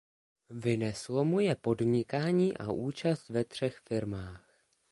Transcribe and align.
Vyneslo 0.49 1.23
mu 1.25 1.39
je 1.39 1.55
podnikání 1.55 2.57
a 2.57 2.71
účast 2.71 3.29
ve 3.29 3.43
třech 3.45 3.77
firmách. 3.77 4.57